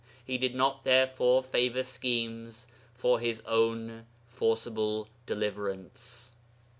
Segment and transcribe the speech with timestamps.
[0.25, 2.65] He did not therefore favour schemes
[2.95, 6.31] for his own forcible deliverance.